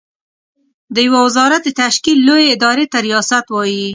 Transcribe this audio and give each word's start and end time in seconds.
د 0.95 0.97
يوه 1.07 1.19
وزارت 1.27 1.61
د 1.65 1.69
تشکيل 1.83 2.17
لويې 2.27 2.47
ادارې 2.55 2.85
ته 2.91 2.97
ریاست 3.07 3.45
وايې. 3.51 3.87